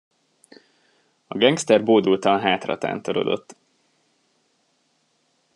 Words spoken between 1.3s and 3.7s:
gengszter bódultan hátratántorodott.